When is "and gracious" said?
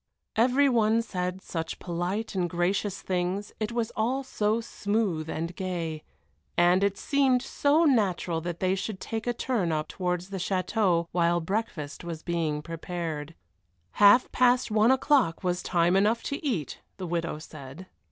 2.33-3.03